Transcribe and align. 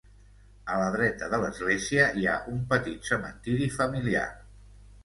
A 0.75 0.77
la 0.83 0.87
dreta 0.95 1.27
de 1.35 1.39
l'església 1.43 2.09
hi 2.23 2.27
ha 2.33 2.39
un 2.55 2.65
petit 2.73 3.13
cementiri 3.13 3.71
familiar. 3.79 4.27